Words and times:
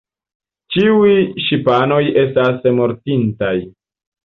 Ĉiuj 0.75 1.11
ŝipanoj 1.49 2.01
estas 2.23 2.67
mortintaj. 2.81 3.55